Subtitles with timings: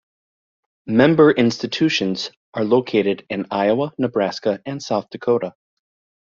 [0.87, 5.53] Member institutions are located in Iowa, Nebraska and South Dakota.